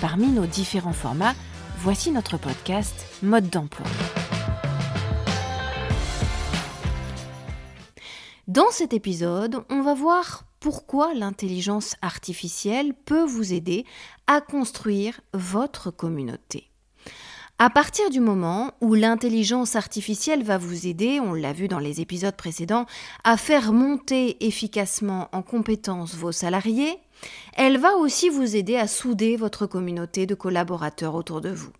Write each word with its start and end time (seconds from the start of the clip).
Parmi 0.00 0.26
nos 0.26 0.46
différents 0.46 0.92
formats, 0.92 1.34
voici 1.78 2.10
notre 2.10 2.36
podcast 2.36 3.06
Mode 3.22 3.48
d'emploi. 3.48 3.86
Dans 8.48 8.70
cet 8.70 8.92
épisode, 8.92 9.64
on 9.70 9.82
va 9.82 9.94
voir 9.94 10.44
pourquoi 10.60 11.14
l'intelligence 11.14 11.94
artificielle 12.02 12.92
peut 13.06 13.24
vous 13.24 13.52
aider 13.52 13.84
à 14.26 14.40
construire 14.40 15.20
votre 15.32 15.90
communauté. 15.90 16.70
À 17.58 17.70
partir 17.70 18.10
du 18.10 18.18
moment 18.18 18.72
où 18.80 18.94
l'intelligence 18.94 19.76
artificielle 19.76 20.42
va 20.42 20.58
vous 20.58 20.88
aider, 20.88 21.20
on 21.20 21.34
l'a 21.34 21.52
vu 21.52 21.68
dans 21.68 21.78
les 21.78 22.00
épisodes 22.00 22.34
précédents, 22.34 22.86
à 23.22 23.36
faire 23.36 23.72
monter 23.72 24.44
efficacement 24.44 25.28
en 25.32 25.42
compétences 25.42 26.16
vos 26.16 26.32
salariés, 26.32 26.98
elle 27.54 27.78
va 27.78 27.96
aussi 27.96 28.28
vous 28.28 28.56
aider 28.56 28.76
à 28.76 28.86
souder 28.86 29.36
votre 29.36 29.66
communauté 29.66 30.26
de 30.26 30.34
collaborateurs 30.34 31.14
autour 31.14 31.40
de 31.40 31.50
vous. 31.50 31.72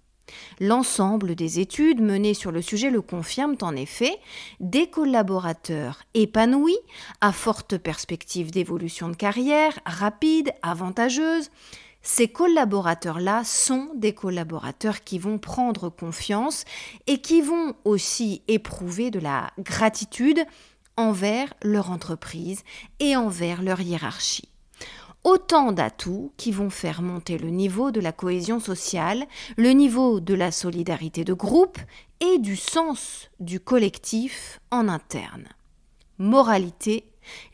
L'ensemble 0.60 1.34
des 1.34 1.60
études 1.60 2.00
menées 2.00 2.34
sur 2.34 2.50
le 2.50 2.62
sujet 2.62 2.90
le 2.90 3.02
confirment 3.02 3.56
en 3.60 3.76
effet, 3.76 4.16
des 4.60 4.86
collaborateurs 4.86 6.02
épanouis, 6.14 6.78
à 7.20 7.32
forte 7.32 7.76
perspective 7.76 8.50
d'évolution 8.50 9.08
de 9.08 9.16
carrière, 9.16 9.78
rapide, 9.84 10.52
avantageuse, 10.62 11.50
ces 12.02 12.28
collaborateurs-là 12.28 13.44
sont 13.44 13.88
des 13.94 14.12
collaborateurs 14.12 15.04
qui 15.04 15.18
vont 15.18 15.38
prendre 15.38 15.88
confiance 15.88 16.66
et 17.06 17.18
qui 17.18 17.40
vont 17.40 17.74
aussi 17.84 18.42
éprouver 18.46 19.10
de 19.10 19.20
la 19.20 19.50
gratitude 19.58 20.44
envers 20.98 21.54
leur 21.62 21.90
entreprise 21.90 22.62
et 23.00 23.16
envers 23.16 23.62
leur 23.62 23.80
hiérarchie. 23.80 24.53
Autant 25.24 25.72
d'atouts 25.72 26.32
qui 26.36 26.52
vont 26.52 26.68
faire 26.68 27.00
monter 27.00 27.38
le 27.38 27.48
niveau 27.48 27.90
de 27.90 28.00
la 28.00 28.12
cohésion 28.12 28.60
sociale, 28.60 29.24
le 29.56 29.70
niveau 29.70 30.20
de 30.20 30.34
la 30.34 30.50
solidarité 30.50 31.24
de 31.24 31.32
groupe 31.32 31.78
et 32.20 32.38
du 32.38 32.56
sens 32.56 33.30
du 33.40 33.58
collectif 33.58 34.60
en 34.70 34.86
interne. 34.86 35.48
Moralité, 36.18 37.04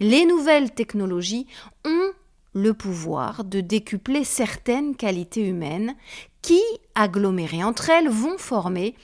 les 0.00 0.26
nouvelles 0.26 0.72
technologies 0.72 1.46
ont 1.84 2.10
le 2.54 2.74
pouvoir 2.74 3.44
de 3.44 3.60
décupler 3.60 4.24
certaines 4.24 4.96
qualités 4.96 5.46
humaines 5.46 5.94
qui, 6.42 6.60
agglomérées 6.96 7.62
entre 7.62 7.90
elles, 7.90 8.08
vont 8.08 8.36
former 8.36 8.96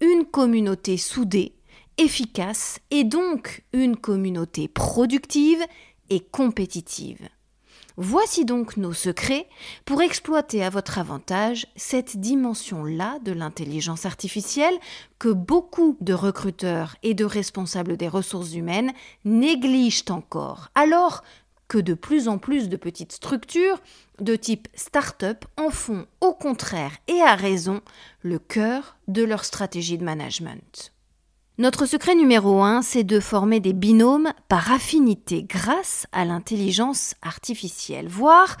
une 0.00 0.24
communauté 0.24 0.96
soudée, 0.96 1.54
efficace 1.98 2.78
et 2.92 3.02
donc 3.02 3.64
une 3.72 3.96
communauté 3.96 4.68
productive 4.68 5.60
et 6.08 6.20
compétitive. 6.20 7.28
Voici 7.96 8.44
donc 8.44 8.76
nos 8.76 8.92
secrets 8.92 9.46
pour 9.84 10.00
exploiter 10.00 10.64
à 10.64 10.70
votre 10.70 10.98
avantage 10.98 11.66
cette 11.76 12.16
dimension-là 12.16 13.18
de 13.22 13.32
l'intelligence 13.32 14.06
artificielle 14.06 14.74
que 15.18 15.28
beaucoup 15.28 15.96
de 16.00 16.14
recruteurs 16.14 16.96
et 17.02 17.14
de 17.14 17.24
responsables 17.24 17.96
des 17.96 18.08
ressources 18.08 18.54
humaines 18.54 18.92
négligent 19.24 20.10
encore, 20.10 20.68
alors 20.74 21.22
que 21.68 21.78
de 21.78 21.94
plus 21.94 22.28
en 22.28 22.38
plus 22.38 22.68
de 22.68 22.76
petites 22.76 23.12
structures 23.12 23.80
de 24.20 24.36
type 24.36 24.68
start-up 24.74 25.44
en 25.56 25.70
font 25.70 26.06
au 26.20 26.34
contraire 26.34 26.92
et 27.08 27.20
à 27.22 27.34
raison 27.34 27.80
le 28.20 28.38
cœur 28.38 28.96
de 29.08 29.22
leur 29.22 29.44
stratégie 29.44 29.96
de 29.96 30.04
management. 30.04 30.91
Notre 31.62 31.86
secret 31.86 32.16
numéro 32.16 32.60
un, 32.64 32.82
c'est 32.82 33.04
de 33.04 33.20
former 33.20 33.60
des 33.60 33.72
binômes 33.72 34.32
par 34.48 34.72
affinité 34.72 35.44
grâce 35.44 36.08
à 36.10 36.24
l'intelligence 36.24 37.14
artificielle, 37.22 38.08
voire 38.08 38.56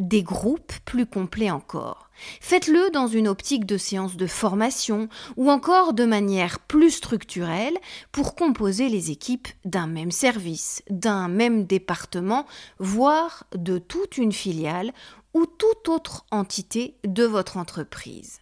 des 0.00 0.24
groupes 0.24 0.72
plus 0.84 1.06
complets 1.06 1.52
encore. 1.52 2.10
Faites-le 2.40 2.90
dans 2.90 3.06
une 3.06 3.28
optique 3.28 3.64
de 3.64 3.76
séance 3.76 4.16
de 4.16 4.26
formation 4.26 5.08
ou 5.36 5.52
encore 5.52 5.92
de 5.92 6.04
manière 6.04 6.58
plus 6.58 6.90
structurelle 6.90 7.78
pour 8.10 8.34
composer 8.34 8.88
les 8.88 9.12
équipes 9.12 9.46
d'un 9.64 9.86
même 9.86 10.10
service, 10.10 10.82
d'un 10.90 11.28
même 11.28 11.64
département, 11.64 12.44
voire 12.80 13.44
de 13.54 13.78
toute 13.78 14.18
une 14.18 14.32
filiale 14.32 14.92
ou 15.32 15.46
toute 15.46 15.88
autre 15.88 16.26
entité 16.32 16.96
de 17.04 17.22
votre 17.22 17.56
entreprise. 17.56 18.40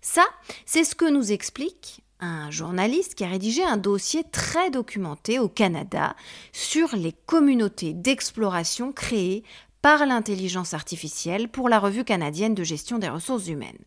Ça, 0.00 0.24
c'est 0.64 0.84
ce 0.84 0.94
que 0.94 1.04
nous 1.04 1.32
explique 1.32 2.02
un 2.20 2.50
journaliste 2.50 3.14
qui 3.14 3.24
a 3.24 3.28
rédigé 3.28 3.62
un 3.62 3.76
dossier 3.76 4.24
très 4.24 4.70
documenté 4.70 5.38
au 5.38 5.48
Canada 5.48 6.16
sur 6.52 6.96
les 6.96 7.12
communautés 7.12 7.92
d'exploration 7.92 8.92
créées 8.92 9.44
par 9.82 10.06
l'intelligence 10.06 10.74
artificielle 10.74 11.48
pour 11.48 11.68
la 11.68 11.78
revue 11.78 12.04
canadienne 12.04 12.54
de 12.54 12.64
gestion 12.64 12.98
des 12.98 13.08
ressources 13.08 13.48
humaines. 13.48 13.78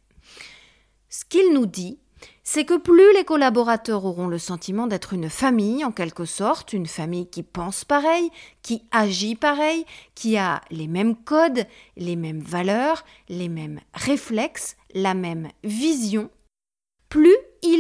Ce 1.10 1.26
qu'il 1.26 1.54
nous 1.54 1.66
dit, 1.66 1.98
c'est 2.44 2.66
que 2.66 2.78
plus 2.78 3.14
les 3.14 3.24
collaborateurs 3.24 4.06
auront 4.06 4.28
le 4.28 4.38
sentiment 4.38 4.88
d'être 4.88 5.14
une 5.14 5.30
famille 5.30 5.84
en 5.86 5.92
quelque 5.92 6.26
sorte, 6.26 6.74
une 6.74 6.88
famille 6.88 7.30
qui 7.30 7.44
pense 7.44 7.86
pareil, 7.86 8.30
qui 8.62 8.84
agit 8.92 9.36
pareil, 9.36 9.86
qui 10.16 10.38
a 10.38 10.62
les 10.72 10.88
mêmes 10.88 11.16
codes, 11.16 11.66
les 11.98 12.16
mêmes 12.16 12.42
valeurs, 12.42 13.04
les 13.28 13.50
mêmes 13.50 13.80
réflexes, 13.94 14.78
la 14.94 15.14
même 15.14 15.50
vision, 15.64 16.30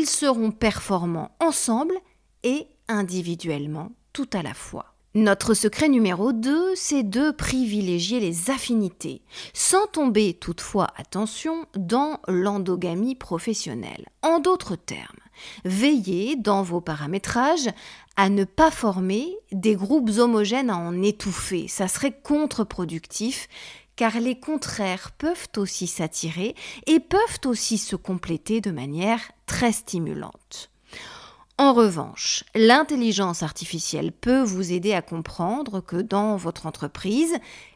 seront 0.05 0.51
performants 0.51 1.31
ensemble 1.39 1.95
et 2.43 2.67
individuellement 2.87 3.91
tout 4.13 4.29
à 4.33 4.41
la 4.41 4.53
fois. 4.53 4.93
Notre 5.15 5.55
secret 5.55 5.89
numéro 5.89 6.33
2, 6.33 6.75
c'est 6.75 7.01
de 7.01 7.31
privilégier 7.31 8.19
les 8.19 8.51
affinités, 8.51 9.23
sans 9.53 9.87
tomber 9.87 10.35
toutefois, 10.35 10.87
attention, 10.97 11.65
dans 11.75 12.19
l'endogamie 12.27 13.15
professionnelle. 13.15 14.05
En 14.21 14.39
d'autres 14.39 14.75
termes, 14.75 15.17
veillez 15.65 16.35
dans 16.35 16.61
vos 16.61 16.79
paramétrages 16.79 17.69
à 18.17 18.29
ne 18.29 18.43
pas 18.43 18.69
former 18.69 19.35
des 19.51 19.75
groupes 19.75 20.11
homogènes 20.19 20.69
à 20.69 20.77
en 20.77 21.01
étouffer. 21.01 21.67
Ça 21.67 21.87
serait 21.87 22.13
contre-productif 22.21 23.47
car 23.99 24.21
les 24.21 24.39
contraires 24.39 25.11
peuvent 25.11 25.49
aussi 25.57 25.85
s'attirer 25.85 26.55
et 26.87 27.01
peuvent 27.01 27.41
aussi 27.43 27.77
se 27.77 27.97
compléter 27.97 28.61
de 28.61 28.71
manière 28.71 29.19
très 29.45 29.73
stimulante. 29.73 30.71
En 31.57 31.73
revanche, 31.73 32.45
l'intelligence 32.55 33.43
artificielle 33.43 34.13
peut 34.13 34.41
vous 34.41 34.71
aider 34.71 34.93
à 34.93 35.01
comprendre 35.01 35.81
que 35.81 35.97
dans 35.97 36.37
votre 36.37 36.65
entreprise, 36.65 37.33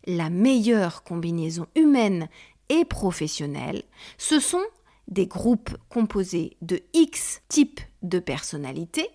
la 0.07 0.29
meilleure 0.29 1.03
combinaison 1.03 1.67
humaine 1.75 2.29
et 2.69 2.85
professionnelle, 2.85 3.83
ce 4.17 4.39
sont 4.39 4.63
des 5.09 5.27
groupes 5.27 5.75
composés 5.89 6.55
de 6.61 6.79
X 6.93 7.41
types 7.49 7.81
de 8.01 8.19
personnalités, 8.19 9.09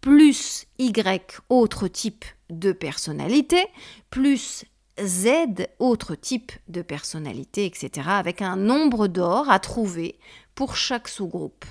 plus 0.00 0.66
Y 0.80 1.40
autres 1.50 1.86
types 1.86 2.24
de 2.50 2.72
personnalités, 2.72 3.64
plus 4.10 4.64
Z 5.02 5.68
autres 5.78 6.14
types 6.14 6.52
de 6.68 6.82
personnalités, 6.82 7.66
etc., 7.66 8.08
avec 8.08 8.42
un 8.42 8.56
nombre 8.56 9.06
d'or 9.06 9.50
à 9.50 9.58
trouver 9.58 10.18
pour 10.54 10.76
chaque 10.76 11.08
sous-groupe. 11.08 11.64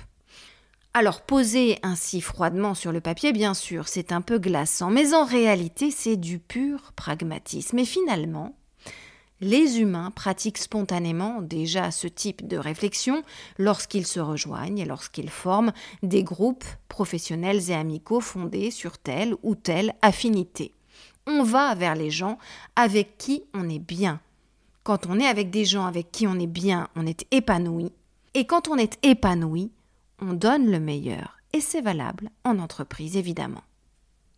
Alors 0.94 1.20
poser 1.20 1.78
ainsi 1.82 2.20
froidement 2.20 2.74
sur 2.74 2.90
le 2.90 3.00
papier, 3.00 3.32
bien 3.32 3.54
sûr, 3.54 3.88
c'est 3.88 4.10
un 4.10 4.20
peu 4.20 4.38
glaçant, 4.38 4.90
mais 4.90 5.14
en 5.14 5.24
réalité 5.24 5.90
c'est 5.90 6.16
du 6.16 6.38
pur 6.38 6.92
pragmatisme. 6.96 7.78
Et 7.78 7.84
finalement, 7.84 8.56
les 9.40 9.78
humains 9.80 10.10
pratiquent 10.10 10.58
spontanément 10.58 11.40
déjà 11.40 11.90
ce 11.90 12.08
type 12.08 12.48
de 12.48 12.56
réflexion 12.56 13.22
lorsqu'ils 13.58 14.06
se 14.06 14.18
rejoignent 14.18 14.78
et 14.78 14.84
lorsqu'ils 14.84 15.30
forment 15.30 15.72
des 16.02 16.24
groupes 16.24 16.64
professionnels 16.88 17.70
et 17.70 17.74
amicaux 17.74 18.20
fondés 18.20 18.70
sur 18.70 18.98
telle 18.98 19.36
ou 19.42 19.54
telle 19.54 19.94
affinité. 20.02 20.74
On 21.30 21.42
va 21.42 21.74
vers 21.74 21.94
les 21.94 22.10
gens 22.10 22.38
avec 22.74 23.18
qui 23.18 23.42
on 23.52 23.68
est 23.68 23.78
bien. 23.78 24.18
Quand 24.82 25.06
on 25.06 25.20
est 25.20 25.26
avec 25.26 25.50
des 25.50 25.66
gens 25.66 25.84
avec 25.84 26.10
qui 26.10 26.26
on 26.26 26.38
est 26.38 26.46
bien, 26.46 26.88
on 26.96 27.06
est 27.06 27.26
épanoui. 27.30 27.92
Et 28.32 28.46
quand 28.46 28.68
on 28.68 28.76
est 28.76 28.98
épanoui, 29.02 29.70
on 30.22 30.32
donne 30.32 30.70
le 30.70 30.80
meilleur, 30.80 31.36
et 31.52 31.60
c'est 31.60 31.82
valable 31.82 32.30
en 32.44 32.58
entreprise 32.58 33.18
évidemment. 33.18 33.62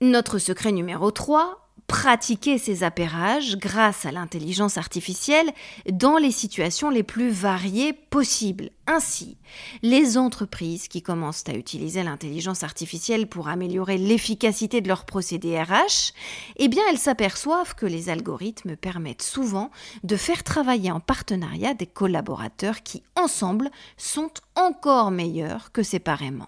Notre 0.00 0.38
secret 0.38 0.72
numéro 0.72 1.12
3, 1.12 1.69
pratiquer 1.90 2.56
ces 2.56 2.84
appairages 2.84 3.56
grâce 3.56 4.06
à 4.06 4.12
l'intelligence 4.12 4.78
artificielle 4.78 5.50
dans 5.90 6.18
les 6.18 6.30
situations 6.30 6.88
les 6.88 7.02
plus 7.02 7.30
variées 7.30 7.92
possibles. 7.92 8.70
Ainsi, 8.86 9.36
les 9.82 10.16
entreprises 10.16 10.86
qui 10.86 11.02
commencent 11.02 11.48
à 11.48 11.54
utiliser 11.54 12.04
l'intelligence 12.04 12.62
artificielle 12.62 13.26
pour 13.26 13.48
améliorer 13.48 13.98
l'efficacité 13.98 14.80
de 14.80 14.86
leurs 14.86 15.04
procédés 15.04 15.60
RH, 15.60 16.12
eh 16.58 16.68
bien 16.68 16.84
elles 16.90 16.96
s'aperçoivent 16.96 17.74
que 17.74 17.86
les 17.86 18.08
algorithmes 18.08 18.76
permettent 18.76 19.22
souvent 19.22 19.72
de 20.04 20.14
faire 20.14 20.44
travailler 20.44 20.92
en 20.92 21.00
partenariat 21.00 21.74
des 21.74 21.86
collaborateurs 21.86 22.84
qui 22.84 23.02
ensemble 23.16 23.68
sont 23.96 24.30
encore 24.54 25.10
meilleurs 25.10 25.72
que 25.72 25.82
séparément. 25.82 26.46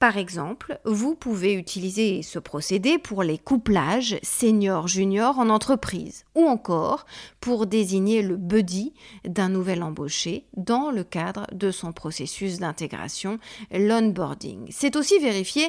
Par 0.00 0.16
exemple, 0.16 0.80
vous 0.86 1.14
pouvez 1.14 1.52
utiliser 1.52 2.22
ce 2.22 2.38
procédé 2.38 2.96
pour 2.96 3.22
les 3.22 3.36
couplages 3.36 4.18
senior-junior 4.22 5.38
en 5.38 5.50
entreprise 5.50 6.24
ou 6.34 6.46
encore 6.46 7.04
pour 7.42 7.66
désigner 7.66 8.22
le 8.22 8.38
buddy 8.38 8.94
d'un 9.26 9.50
nouvel 9.50 9.82
embauché 9.82 10.46
dans 10.56 10.90
le 10.90 11.04
cadre 11.04 11.46
de 11.52 11.70
son 11.70 11.92
processus 11.92 12.60
d'intégration, 12.60 13.38
l'onboarding. 13.70 14.68
C'est 14.70 14.96
aussi 14.96 15.18
vérifié 15.18 15.68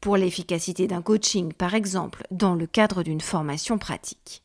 pour 0.00 0.16
l'efficacité 0.16 0.86
d'un 0.86 1.02
coaching, 1.02 1.52
par 1.52 1.74
exemple, 1.74 2.22
dans 2.30 2.54
le 2.54 2.68
cadre 2.68 3.02
d'une 3.02 3.20
formation 3.20 3.78
pratique. 3.78 4.41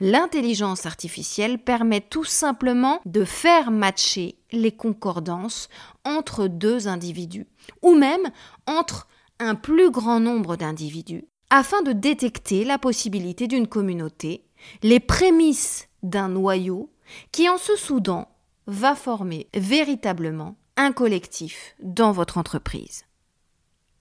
L'intelligence 0.00 0.86
artificielle 0.86 1.58
permet 1.58 2.00
tout 2.00 2.24
simplement 2.24 3.00
de 3.04 3.24
faire 3.24 3.70
matcher 3.70 4.38
les 4.52 4.72
concordances 4.72 5.68
entre 6.04 6.46
deux 6.46 6.88
individus, 6.88 7.46
ou 7.82 7.94
même 7.94 8.30
entre 8.66 9.08
un 9.38 9.54
plus 9.54 9.90
grand 9.90 10.20
nombre 10.20 10.56
d'individus, 10.56 11.24
afin 11.50 11.82
de 11.82 11.92
détecter 11.92 12.64
la 12.64 12.78
possibilité 12.78 13.46
d'une 13.46 13.68
communauté, 13.68 14.44
les 14.82 15.00
prémices 15.00 15.88
d'un 16.02 16.28
noyau 16.28 16.90
qui, 17.32 17.48
en 17.48 17.58
se 17.58 17.76
soudant, 17.76 18.28
va 18.66 18.94
former 18.94 19.48
véritablement 19.54 20.56
un 20.76 20.92
collectif 20.92 21.74
dans 21.80 22.12
votre 22.12 22.38
entreprise. 22.38 23.07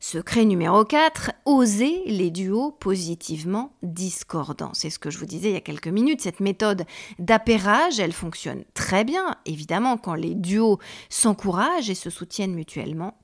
Secret 0.10 0.46
numéro 0.46 0.86
4, 0.86 1.32
oser 1.44 2.02
les 2.06 2.32
duos 2.32 2.72
positivement 2.72 3.74
discordants. 3.84 4.72
C'est 4.74 4.90
ce 4.90 5.00
que 5.00 5.10
je 5.10 5.18
vous 5.18 5.26
disais 5.26 5.50
il 5.50 5.54
y 5.56 5.58
a 5.58 5.60
quelques 5.60 5.90
minutes. 5.90 6.22
Cette 6.22 6.40
méthode 6.40 6.86
d'appairage, 7.20 8.00
elle 8.00 8.14
fonctionne 8.14 8.64
très 8.74 9.04
bien, 9.04 9.36
évidemment, 9.46 9.98
quand 9.98 10.14
les 10.14 10.34
duos 10.34 10.80
s'encouragent 11.10 11.90
et 11.90 11.94
se 11.94 12.10
soutiennent 12.10 12.54
mutuellement. 12.54 13.18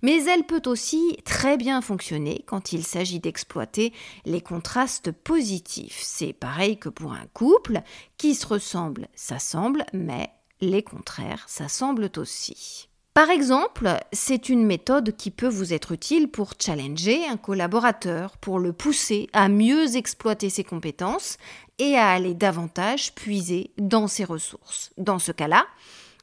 Mais 0.00 0.24
elle 0.24 0.44
peut 0.44 0.62
aussi 0.64 1.18
très 1.26 1.58
bien 1.58 1.82
fonctionner 1.82 2.42
quand 2.46 2.72
il 2.72 2.86
s'agit 2.86 3.20
d'exploiter 3.20 3.92
les 4.24 4.40
contrastes 4.40 5.12
positifs. 5.12 6.00
C'est 6.00 6.32
pareil 6.32 6.78
que 6.78 6.88
pour 6.88 7.12
un 7.12 7.26
couple 7.34 7.82
qui 8.16 8.34
se 8.34 8.46
ressemble, 8.46 9.08
s'assemble, 9.14 9.84
mais 9.92 10.30
les 10.62 10.82
contraires 10.82 11.44
s'assemblent 11.48 12.08
aussi. 12.16 12.89
Par 13.12 13.28
exemple, 13.28 13.98
c'est 14.12 14.48
une 14.48 14.64
méthode 14.64 15.16
qui 15.16 15.32
peut 15.32 15.48
vous 15.48 15.72
être 15.72 15.92
utile 15.92 16.28
pour 16.28 16.52
challenger 16.58 17.26
un 17.26 17.36
collaborateur, 17.36 18.36
pour 18.36 18.60
le 18.60 18.72
pousser 18.72 19.28
à 19.32 19.48
mieux 19.48 19.96
exploiter 19.96 20.48
ses 20.48 20.62
compétences 20.62 21.36
et 21.78 21.96
à 21.96 22.10
aller 22.10 22.34
davantage 22.34 23.12
puiser 23.14 23.72
dans 23.78 24.06
ses 24.06 24.24
ressources. 24.24 24.92
Dans 24.96 25.18
ce 25.18 25.32
cas-là, 25.32 25.66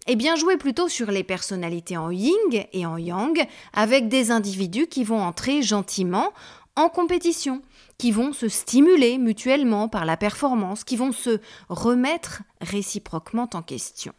eh 0.07 0.15
bien 0.15 0.37
jouez 0.37 0.55
plutôt 0.55 0.87
sur 0.87 1.11
les 1.11 1.25
personnalités 1.25 1.97
en 1.97 2.09
yin 2.09 2.33
et 2.71 2.85
en 2.85 2.97
yang 2.97 3.37
avec 3.73 4.07
des 4.07 4.31
individus 4.31 4.87
qui 4.87 5.03
vont 5.03 5.21
entrer 5.21 5.61
gentiment 5.61 6.31
en 6.77 6.87
compétition, 6.87 7.61
qui 7.97 8.11
vont 8.11 8.31
se 8.31 8.47
stimuler 8.47 9.17
mutuellement 9.17 9.89
par 9.89 10.05
la 10.05 10.15
performance, 10.15 10.85
qui 10.85 10.95
vont 10.95 11.11
se 11.11 11.41
remettre 11.67 12.43
réciproquement 12.61 13.49
en 13.53 13.61
question. 13.61 14.13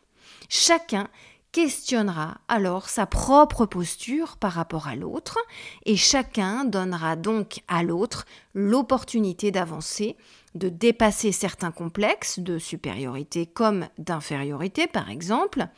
Chacun 0.51 1.09
questionnera 1.53 2.39
alors 2.49 2.89
sa 2.89 3.07
propre 3.07 3.67
posture 3.67 4.37
par 4.37 4.53
rapport 4.53 4.87
à 4.87 4.97
l'autre 4.97 5.39
et 5.85 5.97
chacun 5.97 6.65
donnera 6.65 7.17
donc 7.17 7.63
à 7.69 7.83
l'autre 7.83 8.27
l'opportunité 8.55 9.51
d'avancer, 9.51 10.17
de 10.55 10.69
dépasser 10.69 11.33
certains 11.33 11.71
complexes 11.71 12.39
de 12.39 12.59
supériorité 12.59 13.47
comme 13.47 13.89
d'infériorité 13.99 14.87
par 14.87 15.11
exemple, 15.11 15.69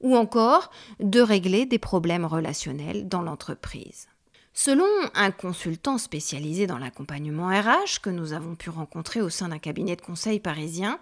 ou 0.00 0.16
encore 0.16 0.70
de 1.00 1.20
régler 1.20 1.66
des 1.66 1.78
problèmes 1.78 2.24
relationnels 2.24 3.08
dans 3.08 3.22
l'entreprise. 3.22 4.08
Selon 4.54 4.86
un 5.14 5.30
consultant 5.30 5.96
spécialisé 5.96 6.66
dans 6.66 6.76
l'accompagnement 6.76 7.48
RH 7.48 8.00
que 8.02 8.10
nous 8.10 8.34
avons 8.34 8.54
pu 8.54 8.68
rencontrer 8.68 9.22
au 9.22 9.30
sein 9.30 9.48
d'un 9.48 9.58
cabinet 9.58 9.96
de 9.96 10.02
conseil 10.02 10.40
parisien, 10.40 10.98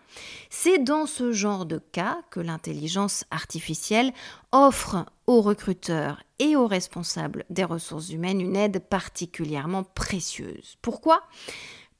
c'est 0.50 0.78
dans 0.78 1.06
ce 1.06 1.32
genre 1.32 1.66
de 1.66 1.78
cas 1.78 2.18
que 2.30 2.38
l'intelligence 2.38 3.24
artificielle 3.32 4.12
offre 4.52 5.04
aux 5.26 5.42
recruteurs 5.42 6.22
et 6.38 6.54
aux 6.54 6.68
responsables 6.68 7.44
des 7.50 7.64
ressources 7.64 8.10
humaines 8.10 8.40
une 8.40 8.56
aide 8.56 8.78
particulièrement 8.88 9.82
précieuse. 9.82 10.76
Pourquoi? 10.80 11.22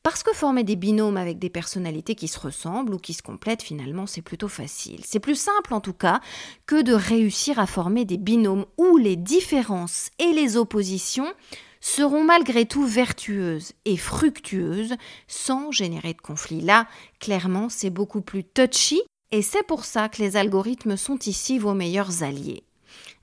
Parce 0.02 0.22
que 0.22 0.34
former 0.34 0.64
des 0.64 0.76
binômes 0.76 1.16
avec 1.16 1.38
des 1.38 1.50
personnalités 1.50 2.14
qui 2.14 2.28
se 2.28 2.38
ressemblent 2.38 2.94
ou 2.94 2.98
qui 2.98 3.12
se 3.12 3.22
complètent, 3.22 3.62
finalement, 3.62 4.06
c'est 4.06 4.22
plutôt 4.22 4.48
facile. 4.48 5.02
C'est 5.04 5.20
plus 5.20 5.34
simple, 5.34 5.74
en 5.74 5.80
tout 5.80 5.92
cas, 5.92 6.20
que 6.66 6.80
de 6.80 6.94
réussir 6.94 7.58
à 7.58 7.66
former 7.66 8.04
des 8.04 8.16
binômes 8.16 8.64
où 8.78 8.96
les 8.96 9.16
différences 9.16 10.10
et 10.18 10.32
les 10.32 10.56
oppositions 10.56 11.32
seront 11.80 12.24
malgré 12.24 12.66
tout 12.66 12.86
vertueuses 12.86 13.72
et 13.84 13.96
fructueuses 13.96 14.96
sans 15.28 15.70
générer 15.70 16.14
de 16.14 16.20
conflit. 16.20 16.60
Là, 16.60 16.86
clairement, 17.18 17.68
c'est 17.68 17.90
beaucoup 17.90 18.20
plus 18.20 18.44
touchy 18.44 19.02
et 19.32 19.42
c'est 19.42 19.66
pour 19.66 19.84
ça 19.84 20.08
que 20.08 20.22
les 20.22 20.36
algorithmes 20.36 20.96
sont 20.96 21.18
ici 21.18 21.58
vos 21.58 21.74
meilleurs 21.74 22.22
alliés. 22.22 22.64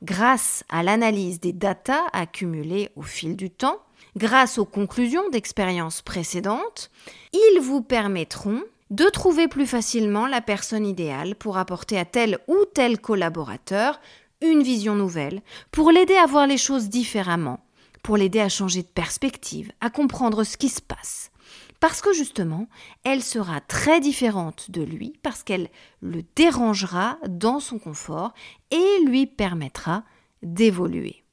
Grâce 0.04 0.64
à 0.70 0.84
l'analyse 0.84 1.40
des 1.40 1.54
datas 1.54 2.06
accumulées 2.14 2.90
au 2.96 3.02
fil 3.02 3.36
du 3.36 3.50
temps, 3.50 3.80
grâce 4.18 4.58
aux 4.58 4.66
conclusions 4.66 5.30
d'expériences 5.30 6.02
précédentes, 6.02 6.90
ils 7.34 7.60
vous 7.62 7.82
permettront 7.82 8.64
de 8.90 9.06
trouver 9.06 9.48
plus 9.48 9.68
facilement 9.68 10.28
la 10.28 10.42
personne 10.42 10.86
idéale 10.86 11.36
pour 11.36 11.58
apporter 11.58 11.98
à 11.98 12.06
tel 12.06 12.40
ou 12.48 12.58
tel 12.74 13.00
collaborateur 13.00 14.00
une 14.42 14.64
vision 14.64 14.96
nouvelle, 14.96 15.42
pour 15.72 15.92
l'aider 15.92 16.16
à 16.16 16.26
voir 16.26 16.48
les 16.48 16.58
choses 16.58 16.90
différemment, 16.90 17.60
pour 18.04 18.18
l'aider 18.18 18.40
à 18.40 18.50
changer 18.50 18.84
de 18.84 18.88
perspective, 18.88 19.72
à 19.82 19.90
comprendre 19.90 20.44
ce 20.44 20.58
qui 20.58 20.70
se 20.70 20.82
passe. 20.82 21.32
Parce 21.80 22.02
que 22.02 22.14
justement, 22.14 22.68
elle 23.04 23.24
sera 23.24 23.62
très 23.62 24.00
différente 24.00 24.72
de 24.72 24.82
lui, 24.82 25.14
parce 25.22 25.44
qu'elle 25.44 25.70
le 26.02 26.24
dérangera 26.36 27.18
dans 27.28 27.60
son 27.60 27.78
confort 27.78 28.34
et 28.72 29.06
lui 29.06 29.28
permettra 29.28 30.04
d'évoluer. 30.42 31.24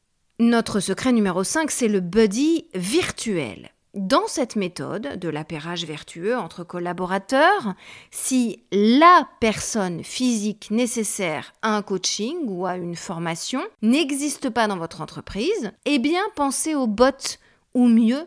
Notre 0.41 0.81
secret 0.81 1.12
numéro 1.12 1.45
5, 1.45 1.71
c'est 1.71 1.87
le 1.87 2.00
buddy 2.00 2.67
virtuel. 2.75 3.71
Dans 3.95 4.26
cette 4.26 4.57
méthode 4.57 5.21
de 5.21 5.29
l'appairage 5.29 5.85
vertueux 5.85 6.37
entre 6.37 6.64
collaborateurs, 6.64 7.75
si 8.11 8.64
la 8.73 9.29
personne 9.38 10.03
physique 10.03 10.73
nécessaire 10.73 11.53
à 11.62 11.76
un 11.76 11.83
coaching 11.83 12.37
ou 12.49 12.67
à 12.67 12.75
une 12.76 12.97
formation 12.97 13.62
n'existe 13.81 14.50
pas 14.50 14.67
dans 14.67 14.76
votre 14.76 15.00
entreprise, 15.00 15.71
eh 15.85 16.00
bien 16.00 16.23
pensez 16.35 16.75
aux 16.75 16.88
bots 16.88 17.38
ou 17.75 17.87
mieux 17.87 18.26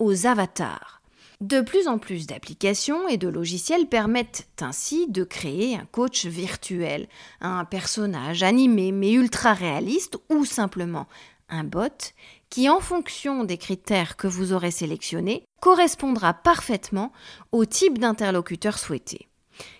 aux 0.00 0.26
avatars. 0.26 1.02
De 1.40 1.60
plus 1.60 1.88
en 1.88 1.98
plus 1.98 2.26
d'applications 2.26 3.06
et 3.06 3.16
de 3.16 3.28
logiciels 3.28 3.86
permettent 3.86 4.48
ainsi 4.60 5.06
de 5.08 5.24
créer 5.24 5.76
un 5.76 5.84
coach 5.84 6.26
virtuel, 6.26 7.06
un 7.40 7.64
personnage 7.64 8.42
animé 8.42 8.92
mais 8.92 9.12
ultra 9.12 9.52
réaliste 9.52 10.16
ou 10.30 10.44
simplement 10.44 11.06
un 11.48 11.64
bot 11.64 12.12
qui, 12.50 12.68
en 12.68 12.80
fonction 12.80 13.44
des 13.44 13.58
critères 13.58 14.16
que 14.16 14.26
vous 14.26 14.52
aurez 14.52 14.70
sélectionnés, 14.70 15.44
correspondra 15.60 16.34
parfaitement 16.34 17.12
au 17.52 17.64
type 17.64 17.98
d'interlocuteur 17.98 18.78
souhaité. 18.78 19.28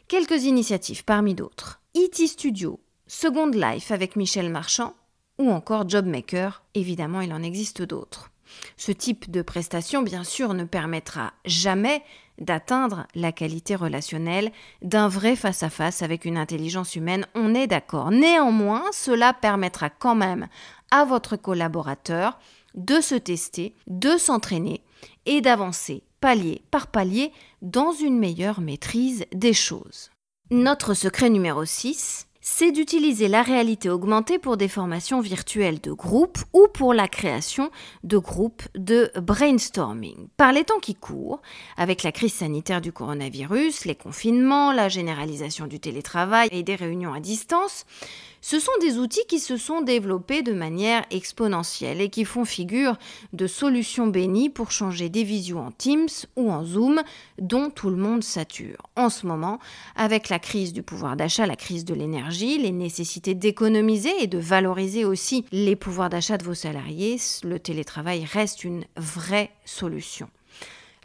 Quelques 0.08 0.44
initiatives 0.44 1.04
parmi 1.04 1.34
d'autres. 1.34 1.80
IT 1.94 2.26
Studio, 2.28 2.80
Second 3.06 3.50
Life 3.50 3.90
avec 3.90 4.16
Michel 4.16 4.50
Marchand 4.50 4.94
ou 5.38 5.50
encore 5.50 5.88
Jobmaker, 5.88 6.62
évidemment 6.74 7.20
il 7.20 7.32
en 7.32 7.42
existe 7.42 7.82
d'autres. 7.82 8.30
Ce 8.76 8.92
type 8.92 9.30
de 9.30 9.42
prestation, 9.42 10.02
bien 10.02 10.24
sûr, 10.24 10.54
ne 10.54 10.64
permettra 10.64 11.32
jamais 11.44 12.02
d'atteindre 12.38 13.06
la 13.14 13.32
qualité 13.32 13.74
relationnelle 13.74 14.50
d'un 14.82 15.08
vrai 15.08 15.36
face-à-face 15.36 16.02
avec 16.02 16.24
une 16.24 16.36
intelligence 16.36 16.96
humaine, 16.96 17.26
on 17.34 17.54
est 17.54 17.66
d'accord. 17.66 18.10
Néanmoins, 18.10 18.82
cela 18.92 19.32
permettra 19.32 19.88
quand 19.88 20.14
même 20.14 20.48
à 20.90 21.04
votre 21.04 21.36
collaborateur 21.36 22.38
de 22.74 23.00
se 23.00 23.14
tester, 23.14 23.74
de 23.86 24.16
s'entraîner 24.18 24.82
et 25.26 25.40
d'avancer 25.40 26.02
palier 26.20 26.62
par 26.70 26.86
palier 26.86 27.32
dans 27.60 27.92
une 27.92 28.18
meilleure 28.18 28.60
maîtrise 28.60 29.26
des 29.32 29.52
choses. 29.52 30.10
Notre 30.50 30.94
secret 30.94 31.28
numéro 31.28 31.64
6, 31.64 32.26
c'est 32.46 32.72
d'utiliser 32.72 33.26
la 33.26 33.40
réalité 33.40 33.88
augmentée 33.88 34.38
pour 34.38 34.58
des 34.58 34.68
formations 34.68 35.22
virtuelles 35.22 35.80
de 35.80 35.92
groupe 35.92 36.38
ou 36.52 36.68
pour 36.74 36.92
la 36.92 37.08
création 37.08 37.70
de 38.04 38.18
groupes 38.18 38.62
de 38.74 39.10
brainstorming. 39.16 40.28
Par 40.36 40.52
les 40.52 40.64
temps 40.64 40.78
qui 40.78 40.94
courent, 40.94 41.40
avec 41.78 42.02
la 42.02 42.12
crise 42.12 42.34
sanitaire 42.34 42.82
du 42.82 42.92
coronavirus, 42.92 43.86
les 43.86 43.94
confinements, 43.94 44.72
la 44.72 44.90
généralisation 44.90 45.66
du 45.66 45.80
télétravail 45.80 46.50
et 46.52 46.62
des 46.62 46.74
réunions 46.74 47.14
à 47.14 47.20
distance, 47.20 47.86
ce 48.46 48.60
sont 48.60 48.72
des 48.82 48.98
outils 48.98 49.24
qui 49.26 49.40
se 49.40 49.56
sont 49.56 49.80
développés 49.80 50.42
de 50.42 50.52
manière 50.52 51.06
exponentielle 51.10 52.02
et 52.02 52.10
qui 52.10 52.26
font 52.26 52.44
figure 52.44 52.98
de 53.32 53.46
solutions 53.46 54.06
bénies 54.06 54.50
pour 54.50 54.70
changer 54.70 55.08
des 55.08 55.24
visios 55.24 55.56
en 55.56 55.70
Teams 55.70 56.10
ou 56.36 56.52
en 56.52 56.62
Zoom 56.62 57.00
dont 57.38 57.70
tout 57.70 57.88
le 57.88 57.96
monde 57.96 58.22
sature. 58.22 58.76
En 58.96 59.08
ce 59.08 59.26
moment, 59.26 59.60
avec 59.96 60.28
la 60.28 60.38
crise 60.38 60.74
du 60.74 60.82
pouvoir 60.82 61.16
d'achat, 61.16 61.46
la 61.46 61.56
crise 61.56 61.86
de 61.86 61.94
l'énergie, 61.94 62.33
les 62.34 62.72
nécessités 62.72 63.34
d'économiser 63.34 64.12
et 64.20 64.26
de 64.26 64.38
valoriser 64.38 65.04
aussi 65.04 65.44
les 65.52 65.76
pouvoirs 65.76 66.10
d'achat 66.10 66.36
de 66.36 66.44
vos 66.44 66.54
salariés, 66.54 67.16
le 67.44 67.58
télétravail 67.58 68.24
reste 68.24 68.64
une 68.64 68.84
vraie 68.96 69.50
solution. 69.64 70.28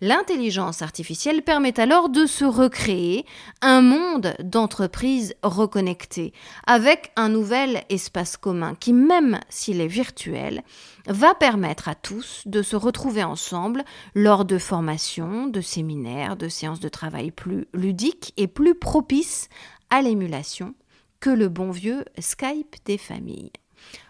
L'intelligence 0.02 0.82
artificielle 0.82 1.42
permet 1.42 1.78
alors 1.80 2.10
de 2.10 2.26
se 2.26 2.46
recréer 2.46 3.26
un 3.62 3.82
monde 3.82 4.34
d'entreprises 4.42 5.36
reconnectées 5.44 6.34
avec 6.66 7.12
un 7.16 7.30
nouvel 7.30 7.84
espace 7.90 8.38
commun 8.38 8.76
qui, 8.80 8.94
même 8.94 9.40
s'il 9.50 9.82
est 9.82 9.88
virtuel, 9.88 10.64
va 11.06 11.36
permettre 11.36 11.90
à 11.90 11.96
tous 11.96 12.44
de 12.46 12.62
se 12.62 12.78
retrouver 12.78 13.24
ensemble 13.24 13.84
lors 14.16 14.46
de 14.46 14.58
formations, 14.58 15.48
de 15.48 15.62
séminaires, 15.62 16.38
de 16.38 16.48
séances 16.48 16.80
de 16.80 16.90
travail 16.90 17.30
plus 17.30 17.68
ludiques 17.74 18.34
et 18.38 18.48
plus 18.48 18.76
propices 18.76 19.50
à 19.90 20.02
l'émulation 20.02 20.74
que 21.20 21.30
le 21.30 21.50
bon 21.50 21.72
vieux 21.72 22.06
Skype 22.20 22.76
des 22.86 22.98
familles. 22.98 23.52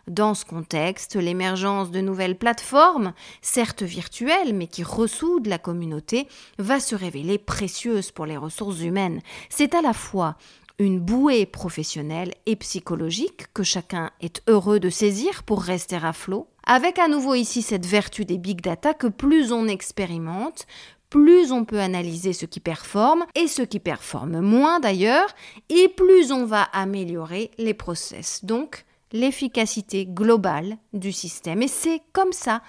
Dans 0.07 0.33
ce 0.33 0.45
contexte, 0.45 1.15
l'émergence 1.15 1.91
de 1.91 2.01
nouvelles 2.01 2.37
plateformes, 2.37 3.13
certes 3.41 3.83
virtuelles, 3.83 4.53
mais 4.53 4.67
qui 4.67 4.83
ressoudent 4.83 5.47
la 5.47 5.59
communauté, 5.59 6.27
va 6.57 6.79
se 6.79 6.95
révéler 6.95 7.37
précieuse 7.37 8.11
pour 8.11 8.25
les 8.25 8.37
ressources 8.37 8.81
humaines. 8.81 9.21
C'est 9.49 9.75
à 9.75 9.81
la 9.81 9.93
fois 9.93 10.35
une 10.79 10.99
bouée 10.99 11.45
professionnelle 11.45 12.33
et 12.45 12.55
psychologique 12.55 13.53
que 13.53 13.63
chacun 13.63 14.11
est 14.21 14.41
heureux 14.47 14.79
de 14.79 14.89
saisir 14.89 15.43
pour 15.43 15.61
rester 15.61 15.97
à 15.97 16.13
flot, 16.13 16.47
avec 16.65 16.97
à 16.99 17.07
nouveau 17.07 17.35
ici 17.35 17.61
cette 17.61 17.85
vertu 17.85 18.25
des 18.25 18.37
big 18.37 18.61
data 18.61 18.93
que 18.93 19.07
plus 19.07 19.51
on 19.51 19.67
expérimente, 19.67 20.65
plus 21.09 21.51
on 21.51 21.65
peut 21.65 21.79
analyser 21.79 22.33
ce 22.33 22.45
qui 22.45 22.59
performe 22.59 23.25
et 23.35 23.47
ce 23.47 23.61
qui 23.61 23.79
performe 23.79 24.41
moins 24.41 24.79
d'ailleurs, 24.79 25.29
et 25.69 25.87
plus 25.89 26.31
on 26.31 26.45
va 26.45 26.63
améliorer 26.63 27.51
les 27.57 27.73
process. 27.73 28.45
Donc, 28.45 28.85
l'efficacité 29.11 30.05
globale 30.05 30.77
du 30.93 31.11
système. 31.11 31.61
Et 31.61 31.67
c'est 31.67 32.01
comme 32.13 32.33
ça 32.33 32.61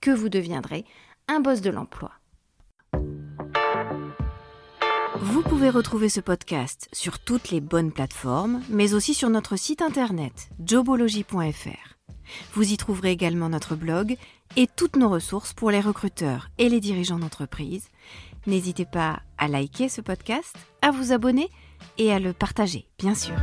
que 0.00 0.10
vous 0.10 0.28
deviendrez 0.28 0.84
un 1.28 1.40
boss 1.40 1.60
de 1.60 1.70
l'emploi. 1.70 2.10
Vous 5.20 5.42
pouvez 5.42 5.70
retrouver 5.70 6.08
ce 6.08 6.20
podcast 6.20 6.88
sur 6.92 7.18
toutes 7.18 7.50
les 7.50 7.60
bonnes 7.60 7.92
plateformes, 7.92 8.60
mais 8.68 8.94
aussi 8.94 9.14
sur 9.14 9.30
notre 9.30 9.56
site 9.56 9.80
internet 9.80 10.48
jobology.fr. 10.64 11.93
Vous 12.54 12.72
y 12.72 12.76
trouverez 12.76 13.10
également 13.10 13.48
notre 13.48 13.74
blog 13.74 14.16
et 14.56 14.66
toutes 14.66 14.96
nos 14.96 15.08
ressources 15.08 15.52
pour 15.52 15.70
les 15.70 15.80
recruteurs 15.80 16.50
et 16.58 16.68
les 16.68 16.80
dirigeants 16.80 17.18
d'entreprise. 17.18 17.88
N'hésitez 18.46 18.84
pas 18.84 19.20
à 19.38 19.48
liker 19.48 19.88
ce 19.88 20.00
podcast, 20.00 20.56
à 20.82 20.90
vous 20.90 21.12
abonner 21.12 21.48
et 21.98 22.12
à 22.12 22.18
le 22.18 22.32
partager, 22.32 22.86
bien 22.98 23.14
sûr. 23.14 23.34